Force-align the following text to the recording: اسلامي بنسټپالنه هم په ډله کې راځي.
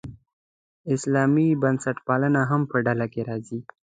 اسلامي 0.93 1.47
بنسټپالنه 1.61 2.41
هم 2.49 2.61
په 2.71 2.77
ډله 2.85 3.05
کې 3.13 3.21
راځي. 3.29 3.59